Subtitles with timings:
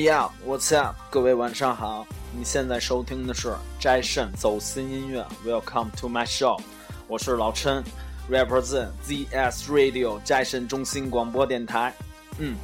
[0.00, 0.96] 哎呀，What's up？
[1.10, 6.58] 各位晚上好，你现在收听的是斋肾走心音乐，Welcome to my show，
[7.06, 7.84] 我是老陈
[8.30, 11.94] ，represent ZS Radio 斋肾中心广播电台。
[12.38, 12.56] 嗯，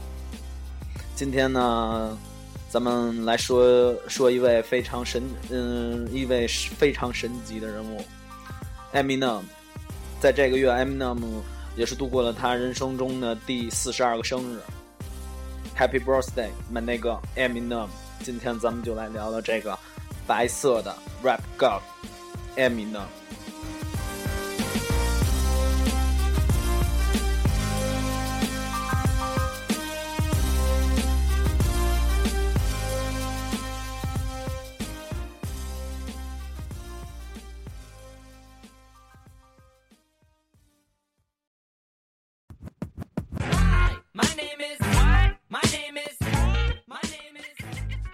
[1.14, 2.16] 今天呢，
[2.70, 8.02] 咱们来说说一位非常神，嗯，一位非常神级的人物
[8.94, 9.42] ，Eminem。
[10.20, 11.18] 在这个月，Eminem
[11.76, 14.58] 也是度过了他人生中的第四十二个生日。
[15.75, 17.87] Happy birthday, my 那个 Eminem！
[18.23, 19.77] 今天咱们就来聊聊这个
[20.27, 21.81] 白色的 Rap God
[22.55, 23.05] Eminem。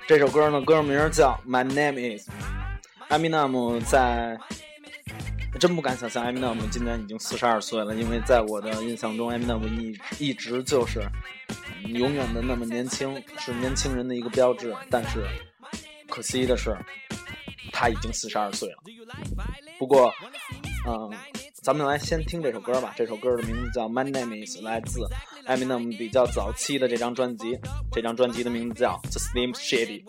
[0.07, 2.29] 这首歌呢，歌名叫《My Name Is》。
[3.09, 4.37] Eminem 在，
[5.61, 7.95] 真不敢想象，Eminem 今年已经四十二岁了。
[7.95, 11.01] 因为在我的印象中，Eminem 一一直就是
[11.87, 14.75] 永远的那么年轻，是年轻人的一个标志。
[14.91, 15.25] 但是
[16.09, 16.77] 可惜的是，
[17.73, 18.79] 他已经四十二岁了。
[19.79, 20.13] 不过，
[20.87, 21.11] 嗯。
[21.63, 22.93] 咱们来先听这首歌吧。
[22.97, 24.99] 这首歌的名字叫《My Name Is》，来自
[25.47, 27.57] Eminem 比较早期的这张专辑。
[27.93, 30.03] 这张专辑的名字叫《The Slim Shady》。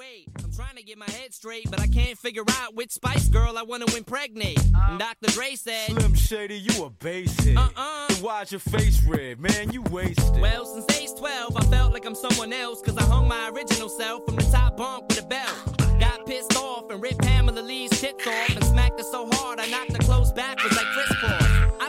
[0.56, 3.64] trying to get my head straight, but I can't figure out which Spice Girl I
[3.64, 4.60] want to impregnate.
[4.76, 5.32] Uh, Dr.
[5.32, 7.58] Dre said, Slim Shady, you a basic.
[7.58, 8.14] Uh-uh.
[8.22, 9.72] Why's your face red, man?
[9.72, 10.42] You wasted.
[10.42, 13.89] Well, since age 12, I felt like I'm someone else, cause I hung my original
[13.89, 15.83] self from the top bunk with a belt.
[16.00, 19.67] Got pissed off and ripped Pamela Lee's tits off and smacked her so hard I
[19.67, 21.42] knocked her clothes backwards like Kris Kross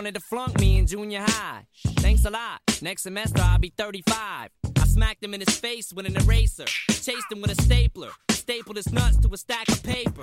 [0.00, 1.66] Wanted to flunk me in junior high.
[1.98, 2.62] Thanks a lot.
[2.80, 4.48] Next semester I'll be 35.
[4.64, 6.64] I smacked him in his face with an eraser.
[6.88, 8.08] Chased him with a stapler.
[8.30, 10.22] Stapled his nuts to a stack of paper.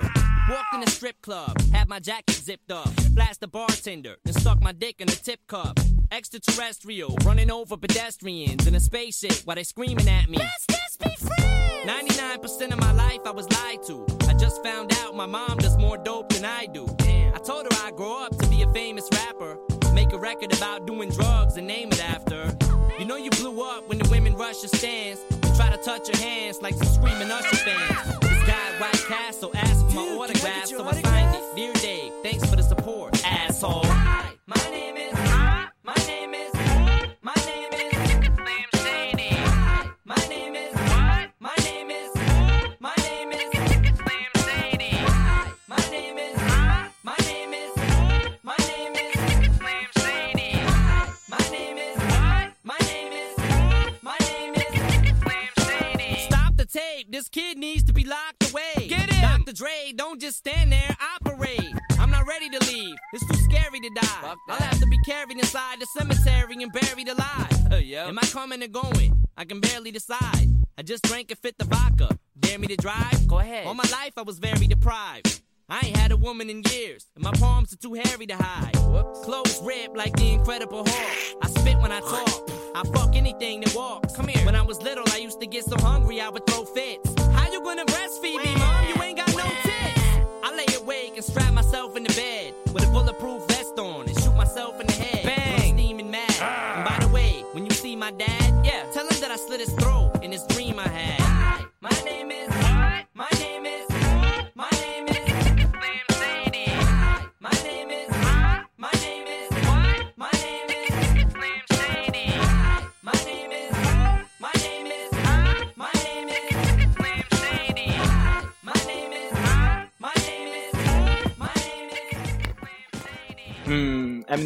[0.50, 1.60] Walked in a strip club.
[1.72, 2.90] Had my jacket zipped up.
[3.12, 4.16] Blast the bartender.
[4.26, 5.78] and stuck my dick in a tip cup.
[6.10, 7.16] Extraterrestrial.
[7.24, 10.38] Running over pedestrians in a spaceship while they screaming at me.
[10.38, 11.86] Let's just be friends.
[11.86, 14.17] 99% of my life I was lied to.
[14.38, 16.86] Just found out my mom does more dope than I do.
[17.34, 19.58] I told her I'd grow up to be a famous rapper.
[19.92, 22.56] Make a record about doing drugs and name it after.
[22.98, 26.08] You know you blew up when the women rush your stands and try to touch
[26.08, 28.18] your hands like some screaming Usher fans.
[28.20, 31.56] This guy White Castle asked for my autograph, so I signed it.
[31.56, 33.84] Dear Dave, thanks for the support, asshole.
[65.18, 67.72] Carried inside the cemetery and buried alive.
[67.72, 68.06] Uh, yeah.
[68.06, 69.26] Am I coming or going?
[69.36, 70.46] I can barely decide.
[70.76, 72.16] I just drank and fit the vodka.
[72.38, 73.26] Dare me to drive?
[73.26, 73.66] Go ahead.
[73.66, 75.40] All my life I was very deprived.
[75.68, 78.76] I ain't had a woman in years, and my palms are too hairy to hide.
[78.76, 79.24] Whoops.
[79.24, 81.38] Clothes ripped like the Incredible Hulk.
[81.42, 82.50] I spit when I talk.
[82.76, 84.14] I fuck anything that walks.
[84.14, 84.46] Come here.
[84.46, 87.12] When I was little, I used to get so hungry I would throw fits.
[87.32, 88.88] How you gonna breastfeed me, mom?
[88.88, 90.00] You ain't got no tits.
[90.44, 92.37] I lay awake and strap myself in the bed
[96.40, 99.07] by the way, when you see my dad, yeah, tell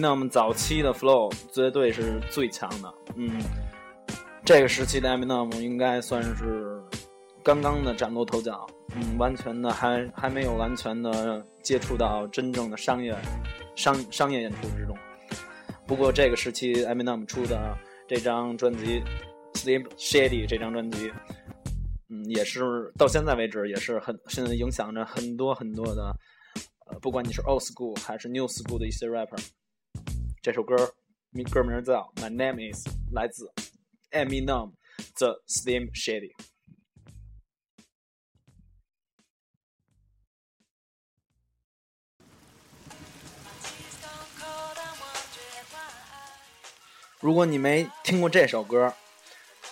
[0.02, 3.40] 那么早期的 flow 绝对是最强的，嗯，
[4.44, 6.82] 这个时期的 Eminem 应该算是
[7.44, 8.66] 刚刚的崭露头角，
[8.96, 13.16] 嗯，完全的还还没有完全的接触到真正的商业
[13.76, 14.96] 商商业演出之中。
[15.86, 17.78] 不过这个时期 Eminem 出的。
[18.08, 19.02] 这张专辑
[19.54, 21.10] ，Slim Shady 这张专辑，
[22.10, 26.14] 嗯，也是到现在为止也是很现在影响着很多很多的，
[27.00, 29.42] 不管你是 Old School 还是 New School 的一些 rapper。
[30.42, 30.92] 这首歌
[31.30, 33.52] 名歌名叫《My Name Is》，来自
[34.10, 34.72] Eminem
[35.16, 36.32] 的 Slim Shady。
[47.20, 48.92] 如果你没听过这首歌，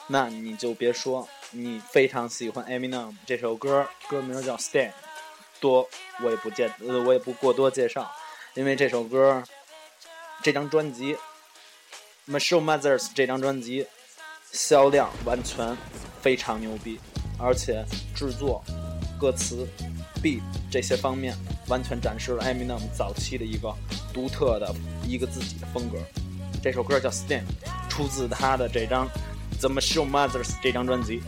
[0.07, 4.93] 那你就别说你非常喜欢 Eminem 这首歌，歌名叫 Stand，
[5.59, 5.91] 多
[6.23, 8.09] 我也不介，呃，我也不过多介绍，
[8.55, 9.43] 因为这首歌，
[10.43, 11.17] 这张专辑
[12.27, 13.87] ，Michelle Mothers 这张专辑
[14.51, 15.77] 销量完全
[16.23, 16.99] 非常牛逼，
[17.39, 17.85] 而且
[18.15, 18.65] 制作、
[19.21, 19.69] 歌词、
[20.23, 20.41] beat
[20.71, 21.37] 这些方面
[21.69, 23.75] 完全展示了 Eminem 早期的一个
[24.15, 24.75] 独特的
[25.07, 25.99] 一个自己的风格。
[26.63, 27.45] 这首歌叫《Stand》，
[27.91, 29.07] 出自他的这张
[29.61, 31.23] 《The Machine Mothers》这张专辑。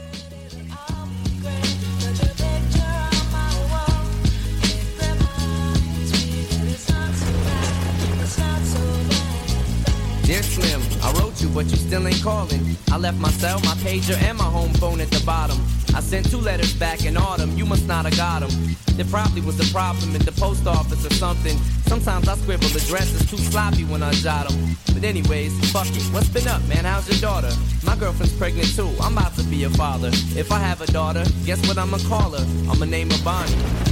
[11.55, 12.61] But you still ain't calling.
[12.91, 15.59] I left my cell, my pager, and my home phone at the bottom.
[15.95, 18.77] I sent two letters back in autumn, you must not have got them.
[18.97, 21.57] There probably was a problem at the post office or something.
[21.87, 24.77] Sometimes I scribble addresses too sloppy when I jot them.
[24.95, 26.03] But anyways, fuck it.
[26.13, 26.85] What's been up, man?
[26.85, 27.53] How's your daughter?
[27.85, 28.91] My girlfriend's pregnant too.
[29.01, 30.11] I'm about to be a father.
[30.37, 32.47] If I have a daughter, guess what I'ma call her?
[32.71, 33.92] I'ma name her Bonnie.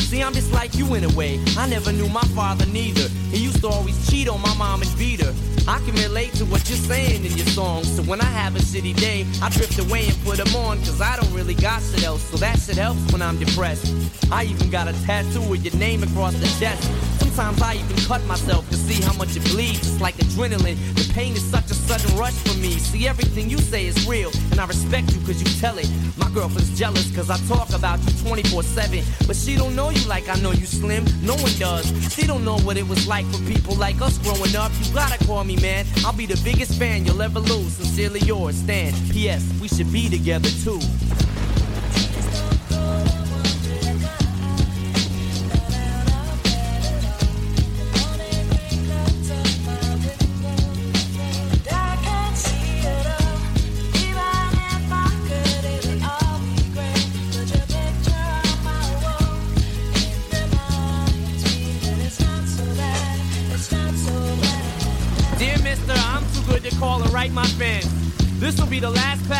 [0.00, 1.40] See, I'm just like you in a way.
[1.56, 3.08] I never knew my father neither.
[3.30, 5.34] He used to always cheat on my mom and beat her.
[5.68, 7.94] I can relate to what you're saying in your songs.
[7.94, 10.78] So when I have a shitty day, I drift away and put them on.
[10.78, 12.22] Cause I don't really got shit else.
[12.30, 13.94] So that shit helps when I'm depressed.
[14.32, 16.90] I even got a tattoo with your name across the chest.
[17.20, 19.78] Sometimes I even cut myself to see how much it bleeds.
[19.78, 20.76] It's like adrenaline.
[20.96, 22.72] The pain is such a sudden rush for me.
[22.78, 25.88] See, everything you say is real, and I respect you cause you tell it.
[26.16, 29.04] My girlfriend's jealous cause I talk about you 24 7.
[29.28, 31.04] But she don't know you like I know you slim.
[31.22, 31.86] No one does.
[32.12, 34.72] She don't know what it was like for people like us growing up.
[34.82, 35.86] You gotta call me, man.
[36.04, 37.74] I'll be the biggest fan you'll ever lose.
[37.74, 38.92] Sincerely yours, Stan.
[39.10, 39.42] P.S.
[39.60, 40.80] We should be together too.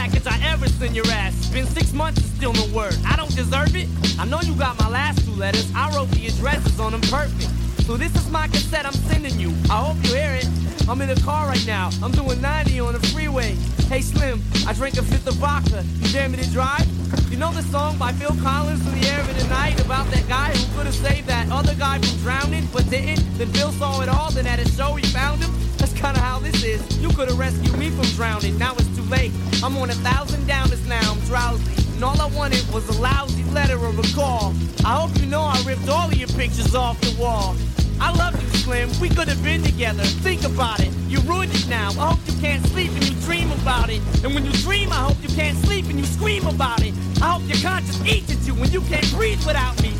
[0.00, 1.50] Package I ever send your ass.
[1.50, 2.96] Been six months and still no word.
[3.04, 3.86] I don't deserve it.
[4.18, 5.70] I know you got my last two letters.
[5.76, 7.50] I wrote the addresses on them perfect.
[7.84, 9.50] So this is my cassette I'm sending you.
[9.68, 10.48] I hope you hear it.
[10.88, 11.90] I'm in the car right now.
[12.02, 13.52] I'm doing 90 on the freeway.
[13.92, 15.84] Hey Slim, I drank a fifth of vodka.
[16.00, 16.86] You dare me to drive?
[17.30, 20.26] You know the song by Phil Collins in the air of the night about that
[20.28, 23.22] guy who could have saved that other guy from drowning but didn't?
[23.36, 25.50] Then Phil saw it all, then at a show he found him.
[25.76, 26.80] That's kinda how this is.
[26.98, 28.56] You could have rescued me from drowning.
[28.56, 29.32] Now it's late.
[29.62, 31.12] I'm on a thousand downers now.
[31.12, 31.74] I'm drowsy.
[31.94, 34.54] And all I wanted was a lousy letter or a call.
[34.84, 37.54] I hope you know I ripped all of your pictures off the wall.
[38.00, 38.88] I love you, Slim.
[39.00, 40.04] We could have been together.
[40.24, 40.90] Think about it.
[41.08, 41.90] You ruined it now.
[41.90, 44.00] I hope you can't sleep and you dream about it.
[44.24, 46.94] And when you dream, I hope you can't sleep and you scream about it.
[47.20, 49.99] I hope your conscience eats at you when you can't breathe without me.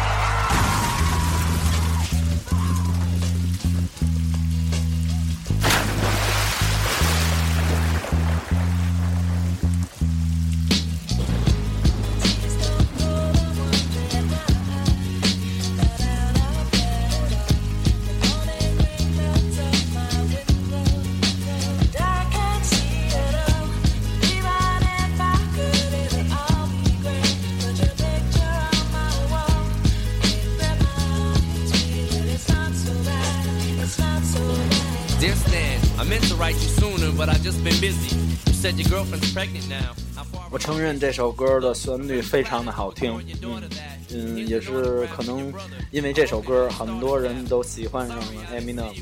[40.99, 43.69] 这首歌的旋律非常的好听，嗯
[44.13, 45.53] 嗯，也是可能
[45.91, 48.93] 因为这首歌，很多人都喜欢上了 Eminem。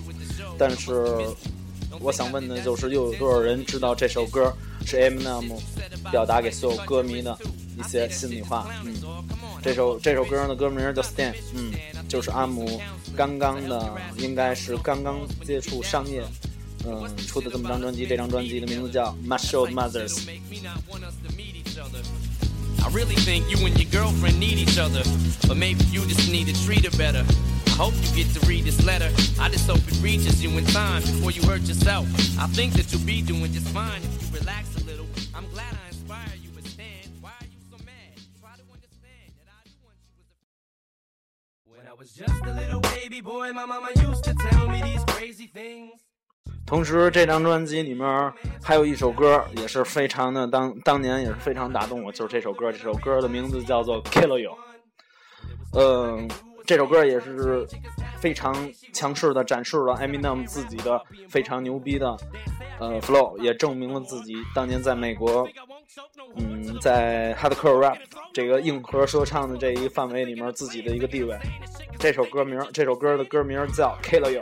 [0.58, 1.16] 但是
[2.00, 4.54] 我想问的就是，又有多少人知道这首歌
[4.86, 5.60] 是 Eminem
[6.12, 7.38] 表达给所有歌迷的
[7.78, 8.68] 一些心里话？
[8.86, 8.94] 嗯，
[9.62, 11.72] 这首这首歌的歌名叫 Stand，嗯，
[12.08, 12.82] 就是阿姆
[13.16, 16.24] 刚刚的，应该是刚刚接触商业。
[16.86, 19.70] 嗯，出的这么张专辑，这张专辑的名字叫《My Show
[21.80, 25.04] Mathers》。I really think you and your girlfriend need each other,
[25.48, 27.24] but maybe you just need to treat her better.
[27.68, 29.10] I hope you get to read this letter.
[29.40, 32.06] I just hope it reaches you in time before you hurt yourself.
[32.38, 35.08] I think that you'll be doing just fine if you relax a little.
[35.34, 38.16] I'm glad I inspire you, but Stan, why are you so mad?
[38.42, 41.78] Try to understand that I do want you a.
[41.78, 45.04] When I was just a little baby boy, my mama used to tell me these
[45.16, 46.09] crazy things.
[46.70, 52.72] 同时，这张专辑里面还有一首歌，也是非常的当当年也是非常打动我，就是这首歌。
[52.72, 54.52] 这首歌的名字叫做《Kill You》。
[55.74, 56.30] 嗯，
[56.68, 57.68] 这首歌也是
[58.20, 58.54] 非常
[58.94, 62.16] 强势的展示了 Eminem 自己的非常牛逼的
[62.80, 65.50] 呃 flow，也证明了自己当年在美国，
[66.36, 67.98] 嗯，在 Hardcore Rap
[68.32, 71.36] 这个硬核说唱的这一范围里面自己的一个地位。
[71.98, 74.42] 这首歌名，这首歌的歌名叫《Kill You》，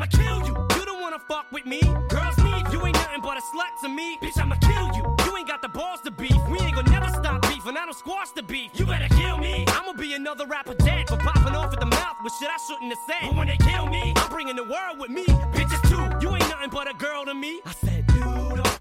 [0.00, 0.54] I'ma kill you.
[0.76, 1.78] You don't wanna fuck with me.
[2.08, 4.16] Girls need you ain't nothing but a slut to me.
[4.22, 5.04] Bitch, I'ma kill you.
[5.26, 6.40] You ain't got the balls to beef.
[6.48, 7.76] We ain't gonna never stop beefing.
[7.76, 8.70] I don't squash the beef.
[8.76, 9.66] You better kill me.
[9.68, 12.94] I'ma be another rapper dead for popping off at the mouth with shit I shouldn't
[12.94, 13.28] have said.
[13.28, 15.26] But when they kill me, I'm bringing the world with me.
[15.52, 16.26] Bitches too.
[16.26, 17.60] You ain't nothing but a girl to me.
[17.66, 18.78] I said, you don't uh,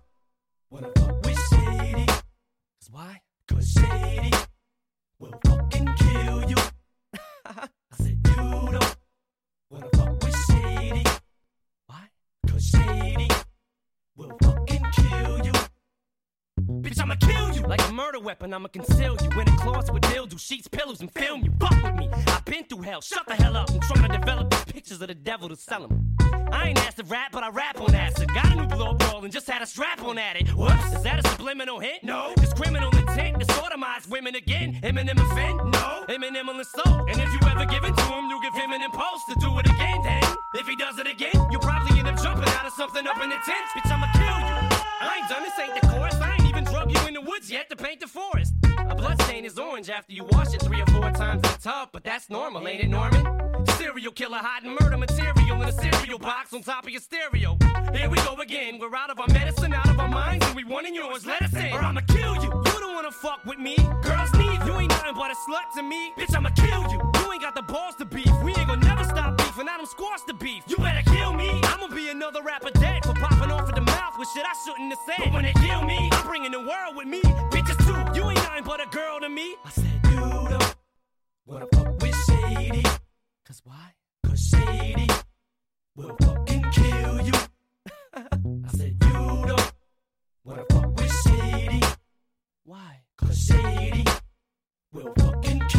[0.69, 2.05] wanna fuck with Shady.
[2.05, 3.19] Cause why?
[3.45, 4.38] Cause Shady
[12.71, 13.27] Shady
[14.15, 15.51] will fucking kill you.
[16.81, 18.53] Bitch, I'ma kill you like a murder weapon.
[18.53, 21.51] I'ma conceal you in a closet with mildew, sheets, pillows, and film you.
[21.59, 22.09] Fuck with me.
[22.27, 23.01] I've been through hell.
[23.01, 23.69] Shut the hell up.
[23.71, 26.15] I'm trying to develop these pictures of the devil to sell them.
[26.51, 28.33] I ain't asked to rap, but I rap on acid.
[28.33, 30.49] Got a new blow roll and just had a strap on at it.
[30.49, 32.03] Whoops, is that a subliminal hint?
[32.03, 32.33] No.
[32.37, 34.79] This criminal intent to sodomize women again.
[34.83, 35.57] Eminem offend?
[35.71, 36.05] No.
[36.09, 37.09] Eminem will insult.
[37.09, 39.57] And if you ever give it to him, you give him an impulse to do
[39.59, 40.01] it again.
[40.03, 40.23] Then,
[40.55, 41.78] if he does it again, you'll probably
[42.79, 43.65] something up in the tent.
[43.75, 44.55] Bitch, I'ma kill you.
[45.01, 46.15] I ain't done this, ain't the chorus.
[46.15, 48.53] I ain't even drug you in the woods yet to paint the forest.
[48.77, 51.59] A blood stain is orange after you wash it three or four times in the
[51.61, 53.25] tub, but that's normal, ain't it, Norman?
[53.75, 57.57] Serial killer hiding murder material in a cereal box on top of your stereo.
[57.93, 58.79] Here we go again.
[58.79, 61.25] We're out of our medicine, out of our minds, and we wanting yours.
[61.25, 62.49] Let us in, or I'ma kill you.
[62.65, 63.75] You don't wanna fuck with me.
[64.03, 66.13] Girls need you ain't nothing but a slut to me.
[66.17, 66.99] Bitch, I'ma kill you.
[67.19, 68.31] You ain't got the balls to beef.
[68.41, 69.67] We ain't gonna never stop beefing.
[69.67, 70.63] I don't squash the beef.
[70.67, 71.61] You better kill me.
[72.19, 75.23] Another rapper dead for popping off at the mouth with shit I shouldn't have said.
[75.23, 77.21] But when they kill me, I'm bringing the world with me.
[77.21, 78.19] Bitches too.
[78.19, 79.55] You ain't nothing but a girl to me.
[79.63, 80.73] I said, you don't uh,
[81.45, 82.83] wanna fuck with Shady.
[83.45, 83.93] Cause why?
[84.25, 85.07] Cause Shady
[85.95, 87.31] will fucking kill you.
[88.13, 89.71] I said, you don't uh,
[90.43, 91.81] wanna fuck with Shady.
[92.65, 92.99] Why?
[93.17, 94.03] Cause Shady
[94.91, 95.78] will fucking kill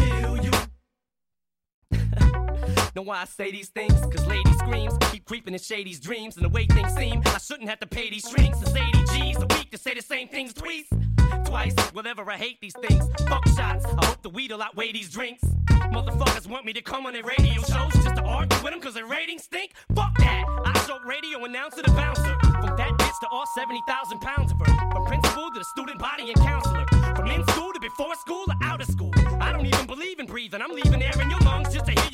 [2.95, 3.93] Know why I say these things?
[3.93, 6.35] Cause lady screams keep creeping in Shady's dreams.
[6.35, 8.61] And the way things seem, I shouldn't have to pay these strings.
[8.61, 10.87] It's 80 G's a week to say the same things twice.
[11.45, 11.75] twice.
[11.93, 13.07] Whatever, I hate these things.
[13.27, 13.85] Fuck shots.
[13.85, 15.43] I hope the weed will outweigh these drinks.
[15.91, 18.93] Motherfuckers want me to come on their radio shows just to argue with them cause
[18.93, 19.71] their ratings stink?
[19.93, 20.45] Fuck that!
[20.65, 22.37] I show radio announcer to bouncer.
[22.41, 24.91] From that bitch to all 70,000 pounds of her.
[24.91, 26.85] From principal to the student body and counselor.
[27.15, 29.11] From in school to before school or out of school.
[29.41, 30.61] I don't even believe in breathing.
[30.61, 31.29] I'm leaving air in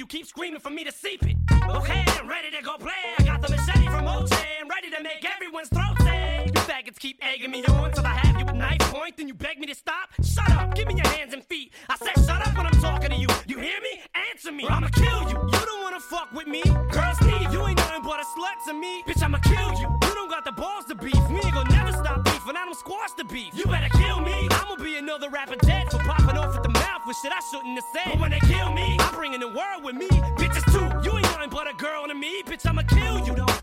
[0.07, 1.35] keep screaming for me to seep it.
[1.69, 2.91] Okay, I'm ready to go play.
[3.19, 4.07] I got the machete from.
[4.07, 6.45] I'm ready to make everyone's throat say.
[6.45, 9.17] You faggots keep egging me on till I have you at knife point.
[9.17, 10.09] Then you beg me to stop.
[10.23, 11.73] Shut up, give me your hands and feet.
[11.89, 13.27] I said shut up when I'm talking to you.
[13.47, 14.01] You hear me?
[14.31, 14.63] Answer me.
[14.65, 15.37] Or I'ma kill you.
[15.51, 16.63] You don't wanna fuck with me.
[16.63, 19.03] Girls need you ain't nothing but a slut to me.
[19.07, 19.87] Bitch, I'ma kill you.
[20.07, 21.29] You don't got the balls to beef.
[21.29, 23.53] Me ain't gonna never stop beef, and I don't squash the beef.
[23.53, 24.47] You better kill me.
[24.51, 27.74] I'ma be another rapper dead for popping off at the mouth with shit I shouldn't
[27.80, 28.06] have said.
[28.12, 30.08] But when they kill me, I'm bringing the world with me.
[30.40, 30.86] Bitches too.
[31.04, 32.42] You ain't nothing but a girl to me.
[32.42, 33.34] Bitch, I'ma kill you.
[33.34, 33.62] Don't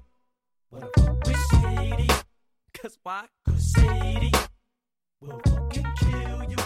[0.71, 2.09] wanna fuck with Shady.
[2.77, 3.25] Cause why?
[3.48, 4.31] Cause Shady
[5.21, 6.57] will fucking kill you.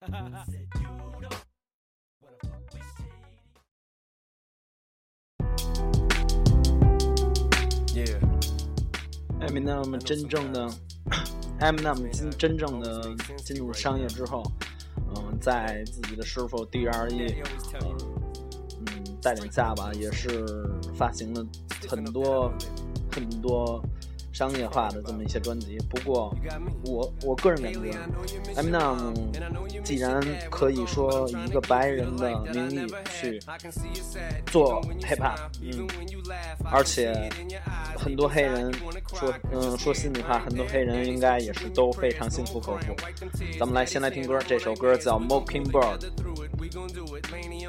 [0.00, 1.28] Said you don't wanna
[2.22, 3.16] fuck with Shady.
[7.94, 8.18] Yeah.
[9.40, 10.68] 艾米纳姆真正的
[11.60, 14.42] 艾米纳姆真真正的进入商业之后，
[15.15, 17.41] 嗯，在自己的师傅 D.R.E.
[18.85, 20.45] 嗯带领下吧，也是
[20.97, 21.45] 发行了
[21.87, 22.51] 很多
[23.11, 23.81] 很多
[24.33, 25.77] 商业化的这么一些专辑。
[25.89, 26.35] 不过
[26.83, 27.91] 我我个人感觉，
[28.55, 29.31] 艾米纳姆
[29.83, 33.39] 既然可以说以一个白人的名义去
[34.47, 35.87] 做 hip hop，嗯，
[36.71, 37.29] 而且
[37.95, 38.73] 很多黑人
[39.13, 42.95] 说，嗯，说心里话，很多黑人应该也是都非常心服口服。
[43.59, 45.99] 咱们来先来听歌，这首歌叫《Mockingbird》。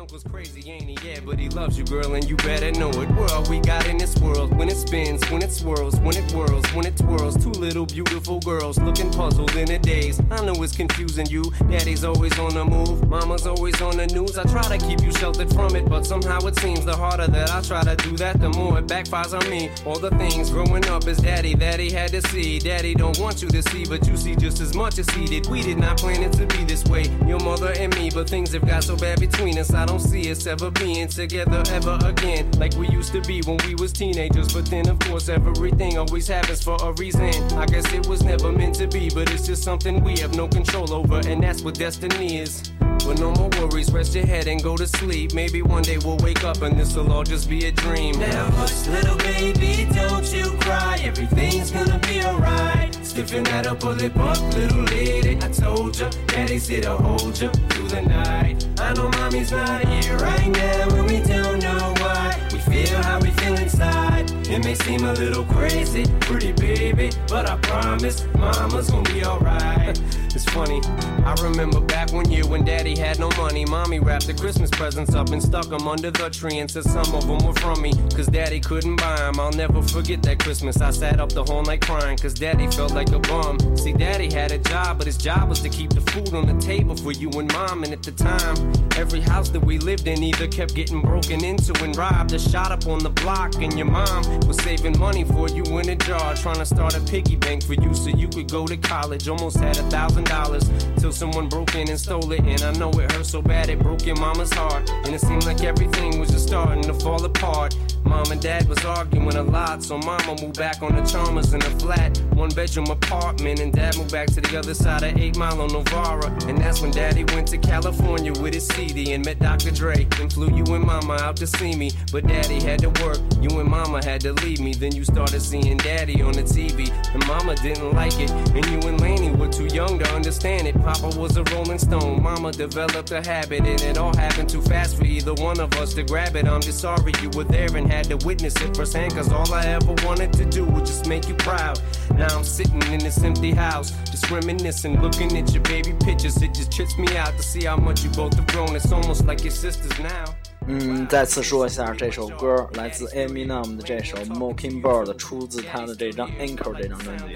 [0.04, 0.98] Uncle's crazy, ain't he?
[1.02, 3.08] Yeah, but he loves you, girl, and you better know it.
[3.12, 4.54] World we got in this world.
[4.54, 7.42] When it spins, when it swirls, when it whirls, when it twirls.
[7.42, 10.20] Two little beautiful girls looking puzzled in a daze.
[10.30, 11.42] I know it's confusing you.
[11.70, 13.08] Daddy's always on the move.
[13.08, 14.36] Mama's always on the news.
[14.36, 17.50] I try to keep you sheltered from it, but somehow it seems the harder that
[17.50, 19.70] I try to do that, the more it backfires on me.
[19.86, 22.58] All the things growing up is daddy that he had to see.
[22.58, 25.46] Daddy don't want you to see, but you see just as much as he did.
[25.46, 28.52] We did not plan it to be this way, your mother and me, but things
[28.52, 29.72] have got so bad between us.
[29.72, 33.58] I don't see us ever being together ever again, like we used to be when
[33.66, 34.52] we was teenagers.
[34.52, 37.32] But then, of course, everything always happens for a reason.
[37.58, 40.48] I guess it was never meant to be, but it's just something we have no
[40.48, 42.72] control over, and that's what destiny is.
[43.04, 45.34] But no more worries, rest your head and go to sleep.
[45.34, 48.18] Maybe one day we'll wake up and this'll all just be a dream.
[48.18, 50.98] Now hush, little baby, don't you cry.
[51.02, 52.94] Everything's gonna be alright.
[53.04, 55.36] Stiffen that up, pull up, little lady.
[55.36, 58.66] I told ya, daddy's here to hold ya through the night.
[58.80, 62.48] I know mommy's not here right now, and we don't know why.
[62.52, 64.30] We feel how we feel inside.
[64.48, 70.00] It may seem a little crazy, pretty baby, but I promise mama's gonna be alright.
[70.34, 70.80] It's funny,
[71.24, 73.64] I remember back one year when daddy had no money.
[73.64, 77.14] Mommy wrapped the Christmas presents up and stuck them under the tree and said some
[77.14, 77.92] of them were from me.
[78.16, 79.38] Cause daddy couldn't buy them.
[79.38, 80.80] I'll never forget that Christmas.
[80.80, 83.76] I sat up the whole night crying cause daddy felt like a bum.
[83.76, 86.60] See, daddy had a job, but his job was to keep the food on the
[86.60, 87.84] table for you and mom.
[87.84, 88.56] And at the time,
[88.96, 92.72] every house that we lived in either kept getting broken into and robbed or shot
[92.72, 93.54] up on the block.
[93.62, 97.00] And your mom was saving money for you in a jar, trying to start a
[97.02, 99.28] piggy bank for you so you could go to college.
[99.28, 102.40] Almost had a thousand dollars till someone broke in and stole it.
[102.40, 104.90] And I know it hurt so bad it broke your mama's heart.
[105.04, 107.76] And it seemed like everything was just starting to fall apart.
[108.04, 111.60] Mom and dad was arguing a lot, so mama moved back on the Chalmers in
[111.60, 113.60] the flat, one bedroom apartment.
[113.60, 116.28] And dad moved back to the other side of 8 Mile on Novara.
[116.46, 119.70] And that's when daddy went to California with his CD and met Dr.
[119.70, 120.04] Dre.
[120.16, 121.90] Then flew you and mama out to see me.
[122.12, 124.74] But daddy had to work, you and mama had to leave me.
[124.74, 126.90] Then you started seeing daddy on the TV.
[127.14, 128.30] And mama didn't like it.
[128.30, 130.74] And you and Lainie were too young to understand it.
[130.82, 133.60] Papa was a rolling stone, mama developed a habit.
[133.60, 136.46] And it all happened too fast for either one of us to grab it.
[136.46, 139.14] I'm just sorry you were there and had to witness it firsthand.
[139.14, 141.80] Cause all I ever wanted to do was just make you proud.
[142.16, 146.40] Now around, sitting in this empty house, just reminiscing, looking at your baby pictures.
[146.42, 148.74] It just trips me out to see how much you both have grown.
[148.76, 150.34] It's almost like your sisters now.
[150.66, 157.34] 嗯，再次说一下，这首歌来自 Eminem 的这首《Mockingbird》，出自他的这张《Encore》这张专辑。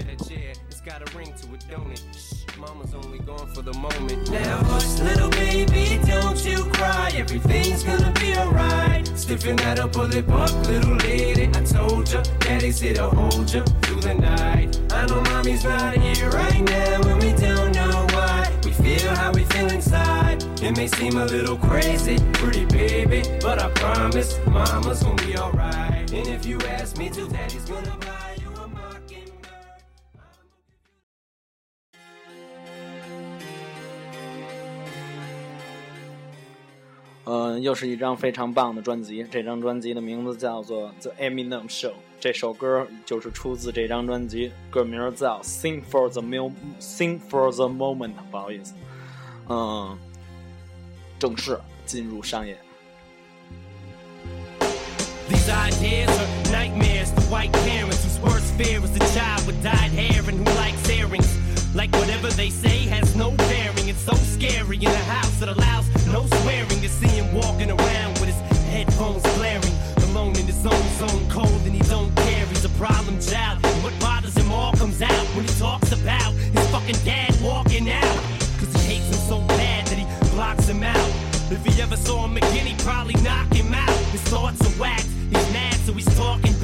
[0.89, 2.01] Got a ring to it, don't it?
[2.57, 4.31] Mama's only gone for the moment.
[4.31, 7.11] Now hush, little baby, don't you cry.
[7.13, 9.05] Everything's gonna be alright.
[9.15, 11.47] Stiffen that up, pull it up, little lady.
[11.53, 14.81] I told ya, daddy's here to hold ya through the night.
[14.91, 18.51] I know mommy's not here right now, and we don't know why.
[18.63, 20.43] We feel how we feel inside.
[20.59, 26.11] It may seem a little crazy, pretty baby, but I promise mama's gonna be alright.
[26.11, 28.38] And if you ask me to, daddy's gonna buy
[37.58, 39.26] 呃，又是一张非常棒的专辑。
[39.28, 48.10] 这张专辑的名字叫做《The Eminem Show》，这首歌就是出自这张专辑，歌名叫《Sing for the Mo Sing for the Moment》。
[48.30, 48.72] 不好意思，
[49.48, 49.98] 嗯，
[51.18, 52.56] 正式进入上演。
[55.28, 59.90] These ideas are nightmares to white parents whose worst fear is a child with dyed
[59.90, 61.37] hair and who likes earrings.
[61.75, 63.89] Like whatever they say has no bearing.
[63.89, 68.19] It's so scary in a house that allows no swearing to see him walking around
[68.19, 69.75] with his headphones blaring.
[70.09, 72.45] Alone in his own zone, cold and he don't care.
[72.47, 73.59] He's a problem child.
[73.63, 77.89] And what bothers him all comes out when he talks about his fucking dad walking
[77.89, 78.19] out.
[78.57, 81.11] Cause he hates him so bad that he blocks him out.
[81.51, 83.97] If he ever saw him again, he'd probably knock him out.
[84.11, 85.07] His thoughts are whacked.
[85.31, 86.58] He's mad, so he's talking talking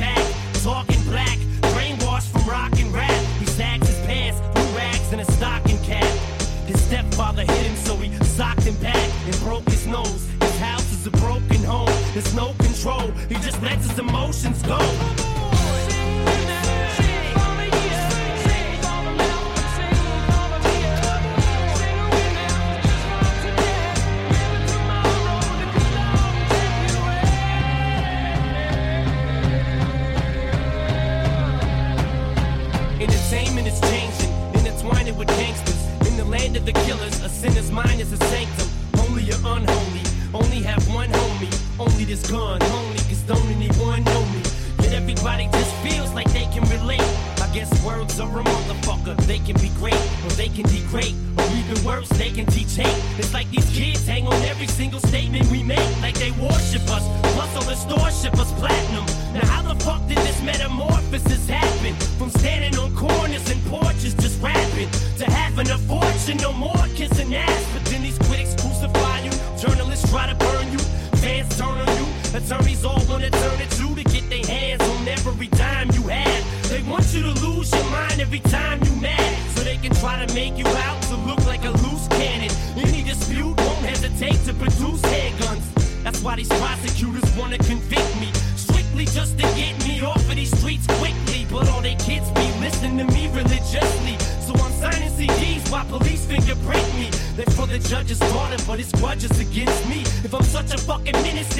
[7.36, 10.28] stepfather hit him, so he socked him back and broke his nose.
[10.42, 11.90] His house is a broken home.
[12.14, 13.12] There's no control.
[13.30, 15.25] He just lets his emotions go.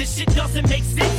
[0.06, 1.15] This shit doesn't make sense,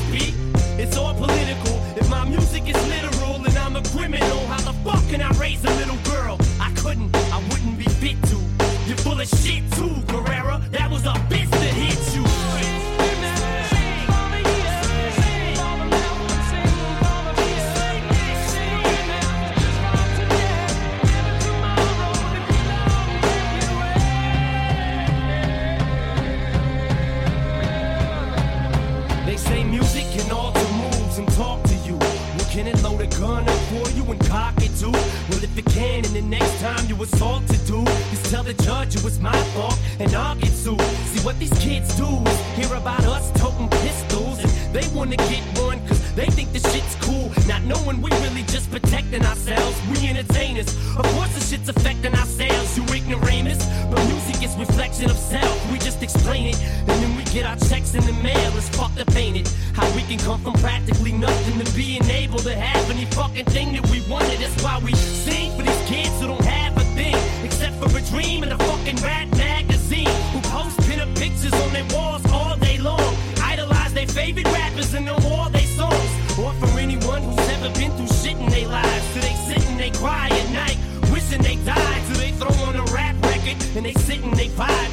[50.17, 50.67] entertainers.
[50.97, 53.63] Of course the shit's affecting our sales, you ignoramus.
[53.89, 55.71] But music is reflection of self.
[55.71, 56.59] We just explain it.
[56.61, 58.51] And then we get our checks in the mail.
[58.57, 59.53] It's fucked up, ain't it?
[59.73, 63.73] How we can come from practically nothing to being able to have any fucking thing
[63.73, 63.86] that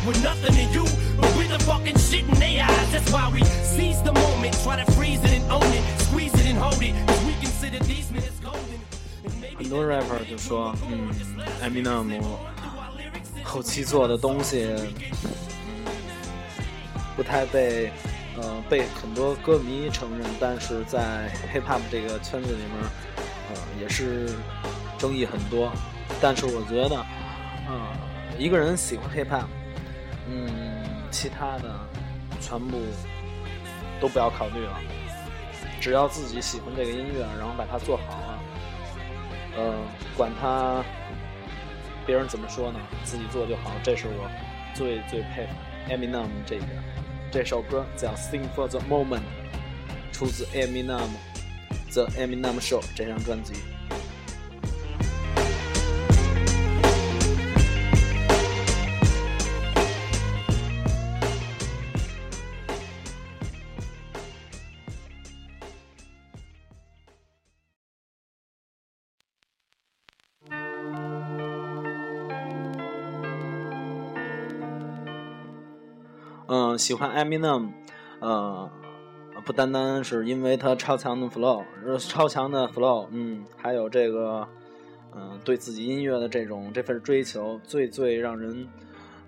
[0.07, 0.85] with nothing to you,
[1.21, 2.93] but with the fucking shit in their eyes.
[2.93, 6.47] That's why we seize the moment, try to freeze it and own it, squeeze it
[6.47, 6.95] and hold it.
[7.07, 8.81] Cause we consider these minutes golden.
[9.57, 11.09] 很多 rapper 就说，嗯
[11.63, 12.21] ，Eminem
[13.43, 15.87] 后期做的东西，嗯，
[17.17, 17.91] 不太被，
[18.37, 22.73] 呃，被很多歌迷承认，但是在 hip hop 这个圈子里面，
[23.51, 24.35] 呃，也是
[24.99, 25.73] 争议很多。
[26.21, 26.97] 但是我觉得，
[27.69, 27.89] 呃，
[28.39, 29.47] 一个人喜欢 hip hop，
[30.29, 31.79] 嗯，其他的
[32.41, 32.79] 全部
[34.01, 34.81] 都不要考虑了，
[35.81, 38.39] 只要自己喜欢这个音乐，然后把它做好了。
[39.57, 39.75] 呃，
[40.17, 40.83] 管他
[42.07, 44.29] 别人怎么说呢，自己做就好，这是我
[44.75, 45.53] 最最佩服
[45.93, 46.65] Eminem 这个。
[47.31, 49.21] 这首歌叫《Sing for the Moment》，
[50.13, 51.09] 出自 Eminem
[51.93, 53.55] The Eminem Show 这张专辑。
[76.85, 77.71] 喜欢 Eminem，
[78.21, 78.71] 呃，
[79.47, 81.65] 不单单是因为他超强的 flow，
[81.97, 84.47] 超强的 flow，嗯，还有这个，
[85.15, 88.69] 嗯，对自己音乐的这种这份追求，最最让人。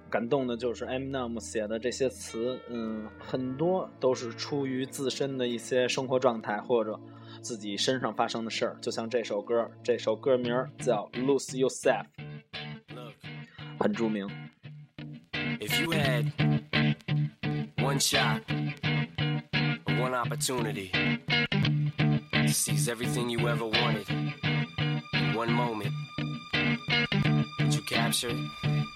[0.09, 6.99] 感动的就是 Eminem 写的这些词，嗯，很多都是出于自身的一些生活状态或者
[7.41, 8.77] 自己身上发生的事儿。
[8.81, 12.05] 就像这首歌，这首歌名叫《Lose Yourself》，
[13.81, 14.29] 很著名。
[15.59, 16.31] If you had
[17.87, 18.43] one shot,
[20.01, 20.91] one opportunity
[22.49, 25.95] seize everything you ever wanted, in one moment,
[27.59, 28.96] did you capture it?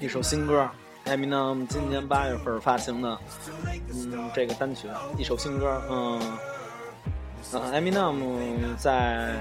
[0.00, 0.68] 一首新歌
[1.04, 3.16] ，Eminem 今年八月份发行的，
[3.94, 6.20] 嗯，这个单曲，一首新歌，嗯，
[7.52, 9.36] 呃，Eminem 在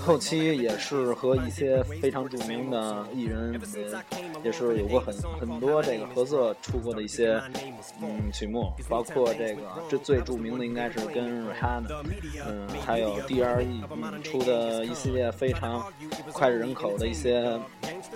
[0.00, 3.60] 后期也是和一些非常著名的艺人，
[4.42, 7.40] 也是有过很很多这个合作出过的一些
[8.02, 12.02] 嗯曲目，包括这个这最著名的应该是跟 Rihanna，
[12.46, 15.92] 嗯，还有 D.R.E 嗯出的一系列非常
[16.32, 17.58] 脍炙人口的一些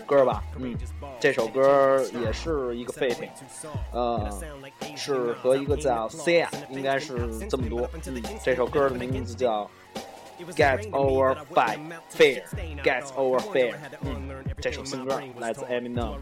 [0.06, 0.74] 歌吧，嗯，
[1.20, 3.28] 这首歌也是一个 fitting，
[3.92, 4.28] 呃，
[4.96, 9.70] 是和一个叫 Sia 应该是这么多，嗯，这首歌的名字叫。
[10.56, 11.80] That's over fight.
[12.08, 12.44] Fair.
[12.84, 13.78] That's over fair.
[14.60, 15.34] Texas syndrome.
[15.38, 16.14] Let's Eminem.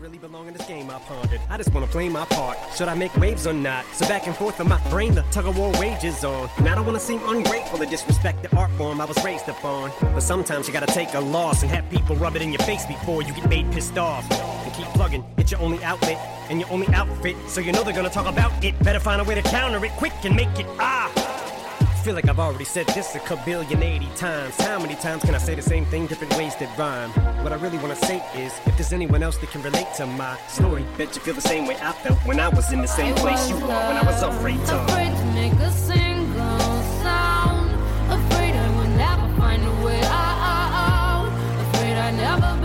[1.49, 2.59] I I just wanna play my part.
[2.75, 3.85] Should I make waves or not?
[3.95, 6.49] So back and forth in my brain, the tug of war wages on.
[6.59, 9.93] And I don't wanna seem ungrateful or disrespect the art form I was raised upon.
[10.01, 12.85] But sometimes you gotta take a loss and have people rub it in your face
[12.87, 14.29] before you get made pissed off.
[14.31, 15.25] And keep plugging.
[15.37, 16.19] It's your only outlet
[16.51, 17.37] and your only outfit.
[17.47, 18.79] So you know they're gonna talk about it.
[18.83, 21.32] Better find a way to counter it quick and make it ah
[22.03, 24.61] feel like I've already said this a kabillion 80 times.
[24.61, 27.11] How many times can I say the same thing, different ways that rhyme?
[27.45, 30.37] What I really wanna say is, if there's anyone else that can relate to my
[30.49, 33.15] story, bet you feel the same way I felt when I was in the same
[33.15, 34.83] place you are when I was afraid to.
[34.85, 37.71] Afraid to make a single sound.
[38.11, 41.29] Afraid I would never find a way out.
[41.69, 42.62] Afraid I'd never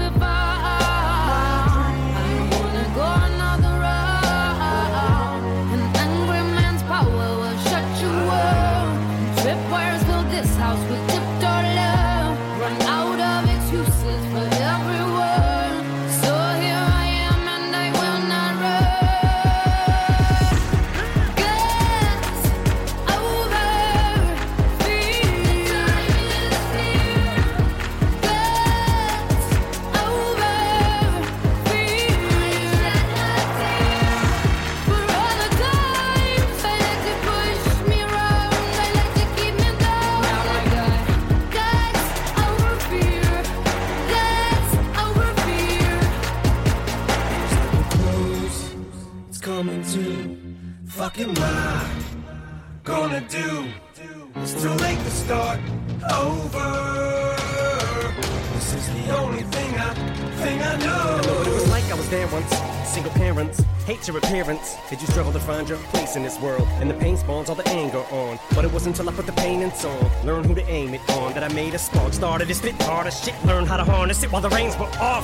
[72.17, 75.23] Started to spit harder shit, learn how to harness it while the reins were off.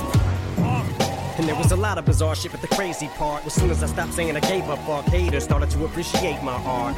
[1.36, 3.82] And there was a lot of bizarre shit, but the crazy part was soon as
[3.82, 6.96] I stopped saying I gave up, fuck haters started to appreciate my art.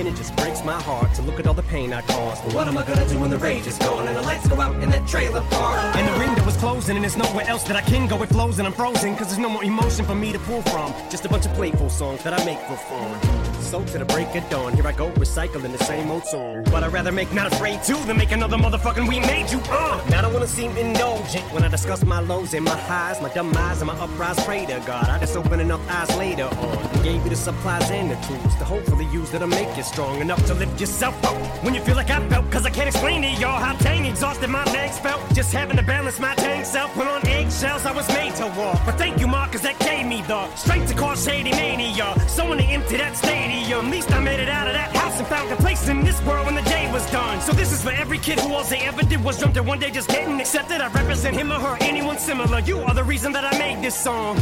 [0.00, 2.42] And it just breaks my heart to look at all the pain I caused.
[2.42, 4.60] But what am I gonna do when the rage is gone and the lights go
[4.60, 5.94] out in that trailer park?
[5.94, 8.20] And the window is closing and there's nowhere else that I can go.
[8.24, 10.92] It flows and I'm frozen cause there's no more emotion for me to pull from.
[11.08, 13.55] Just a bunch of playful songs that I make for fun.
[13.66, 16.62] So to the break of dawn, here I go recycling the same old song.
[16.70, 20.00] But I'd rather make Not Afraid to than make another motherfucking We Made You uh.
[20.08, 23.28] Now I don't wanna seem indulgent when I discuss my lows and my highs, my
[23.28, 24.38] eyes and my uprise.
[24.44, 28.10] Pray to God, I just open enough eyes later on gave you the supplies and
[28.10, 31.72] the tools to hopefully use that'll make you strong enough to lift yourself up when
[31.72, 32.50] you feel like I felt.
[32.50, 35.22] Cause I can't explain to y'all how dang exhausted my legs felt.
[35.32, 36.92] Just having to balance my tank self.
[36.94, 38.80] Put on eggshells, I was made to walk.
[38.84, 42.08] But thank you, Mark, cause that gave me the strength to cause shady mania.
[42.28, 45.18] So when they empty that stadium, at least I made it out of that house
[45.18, 47.40] and found a place in this world when the day was done.
[47.40, 49.78] So this is for every kid who all they ever did was dreamt that one
[49.78, 50.80] day just getting accepted.
[50.80, 52.60] I represent him or her, anyone similar.
[52.60, 54.38] You are the reason that I made this song.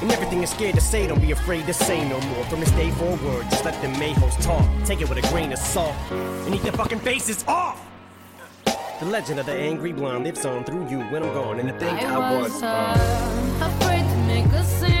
[0.00, 2.44] And everything you're scared to say, don't be afraid to say no more.
[2.46, 4.66] From this day forward, just let the mayhoes talk.
[4.84, 7.80] Take it with a grain of salt and eat their fucking faces off.
[8.64, 11.78] The legend of the angry blonde lives on through you when I'm gone, and to
[11.78, 12.52] think I, I was.
[12.52, 14.91] was uh, uh, afraid to make a single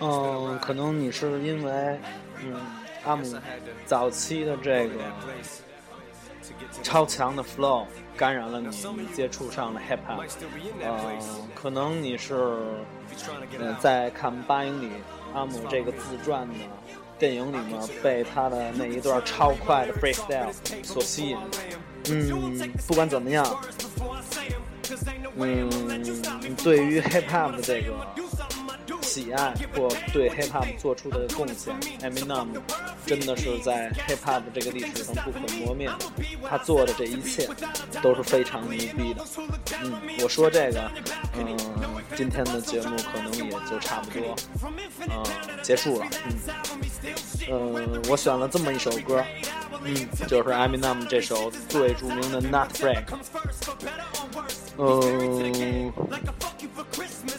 [0.00, 2.00] 嗯，可能你是因为，
[2.42, 2.54] 嗯，
[3.04, 3.24] 阿姆
[3.84, 4.94] 早期的这个
[6.82, 7.84] 超强的 flow
[8.16, 8.70] 感染了你，
[9.14, 10.26] 接触上了 hip hop。
[10.80, 10.98] 呃，
[11.54, 12.34] 可能你是，
[13.58, 14.90] 呃，在看八英里
[15.34, 16.54] 阿姆这个自传的
[17.18, 21.36] 电影里面被他的那一段超快的 freestyle 所吸引。
[22.08, 23.44] 嗯，不管怎么样，
[25.36, 25.68] 嗯，
[26.64, 27.92] 对于 hip hop 这个
[29.10, 32.46] 喜爱或对 hip hop 做出的贡献，Eminem
[33.04, 35.90] 真的是在 hip hop 这个历史上不可磨灭。
[36.48, 37.48] 他做的这一切
[38.00, 39.24] 都是非常牛逼的。
[39.82, 40.88] 嗯，我说这个，
[41.36, 41.56] 嗯、
[42.14, 44.36] 今天的节目可能也就差不多，
[45.08, 45.24] 嗯、
[45.60, 46.06] 结束了。
[47.50, 49.24] 嗯，嗯，我选了这么一首歌，
[49.82, 53.04] 嗯，就是 Eminem 这首最著名的《Not Break》。
[54.78, 55.92] 嗯，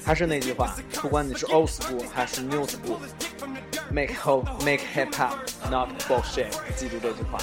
[0.04, 5.38] 还是那句话，不管你是 old school 还是 new school，make ho make hip hop
[5.70, 7.39] not bullshit，记住这句话。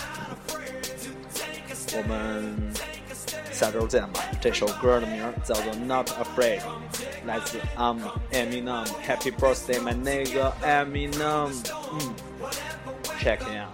[1.95, 2.55] 我们
[3.51, 4.21] 下周见吧。
[4.41, 6.61] 这首歌的名叫做 Not Afraid，
[7.27, 8.87] 来自 阿姆 Eminem。
[9.07, 11.55] Happy birthday my nigga Eminem。
[11.93, 12.15] 嗯
[13.19, 13.73] ，check it out。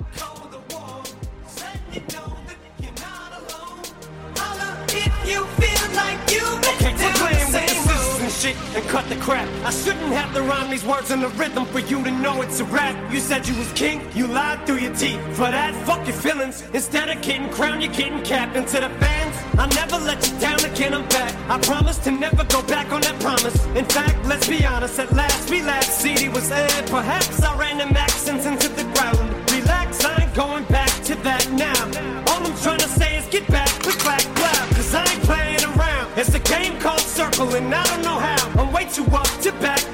[5.26, 8.56] you feel like you Okay, quit playing with the sisters and shit.
[8.76, 9.48] and cut the crap.
[9.64, 12.60] I shouldn't have to rhyme these words in the rhythm for you to know it's
[12.60, 12.94] a rap.
[13.12, 15.20] You said you was king, you lied through your teeth.
[15.36, 16.62] For that, fuck your feelings.
[16.72, 18.56] Instead of getting crowned, you're getting capped.
[18.56, 21.32] And to the fans, I'll never let you down again, I'm back.
[21.48, 23.56] I promise to never go back on that promise.
[23.76, 25.88] In fact, let's be honest, at last Relapse.
[25.88, 26.86] CD was aired.
[26.90, 28.23] Perhaps I ran them accents
[38.94, 39.93] too up to back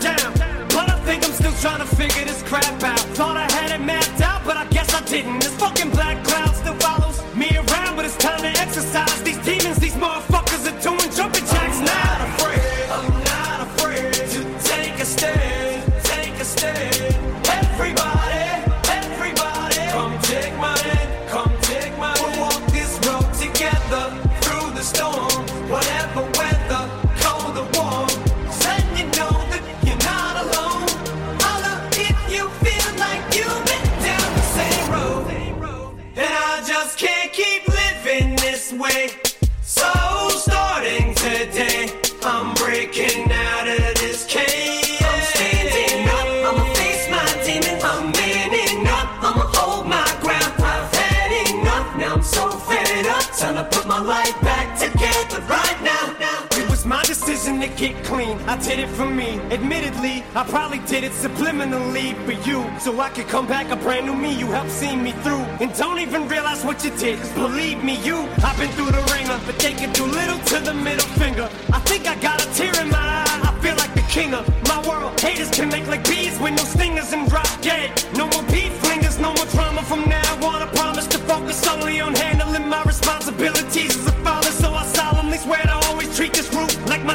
[57.61, 58.39] to get clean.
[58.49, 59.39] I did it for me.
[59.51, 62.65] Admittedly, I probably did it subliminally for you.
[62.81, 64.33] So I could come back a brand new me.
[64.35, 65.45] You helped see me through.
[65.61, 67.19] And don't even realize what you did.
[67.19, 69.39] Cause believe me, you, I've been through the wringer.
[69.47, 71.49] But they can do little to the middle finger.
[71.73, 73.41] I think I got a tear in my eye.
[73.43, 75.21] I feel like the king of my world.
[75.21, 77.91] Haters can make like bees with no stingers and drop dead.
[78.17, 80.63] No more beef flingers, no more drama from now on.
[80.63, 84.11] I promise to focus solely on handling my responsibilities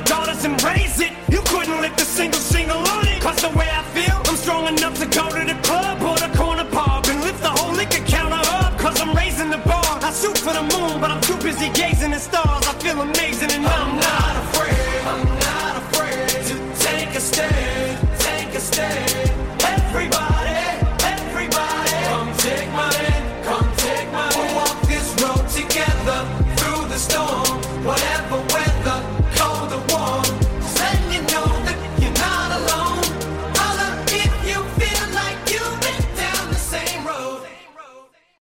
[0.05, 1.24] daughters and raise it.